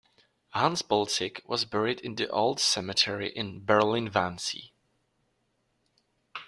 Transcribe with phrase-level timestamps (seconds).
[0.49, 4.71] Hans Poelzig was buried in the Old Cemetery in Berlin-Wannsee.